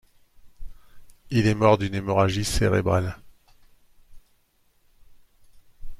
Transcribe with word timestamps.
Il 1.29 1.45
est 1.45 1.53
mort 1.53 1.77
d'une 1.77 1.93
hémorragie 1.93 2.43
cérébrale. 2.43 3.19